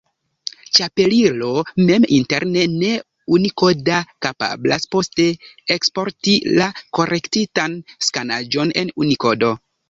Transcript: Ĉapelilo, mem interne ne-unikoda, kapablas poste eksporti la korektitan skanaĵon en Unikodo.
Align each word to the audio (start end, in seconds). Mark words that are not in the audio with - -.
Ĉapelilo, 0.77 1.49
mem 1.89 2.07
interne 2.15 2.63
ne-unikoda, 2.77 3.97
kapablas 4.27 4.87
poste 4.95 5.27
eksporti 5.77 6.35
la 6.61 6.71
korektitan 7.01 7.77
skanaĵon 8.09 8.75
en 8.83 8.93
Unikodo. 9.05 9.55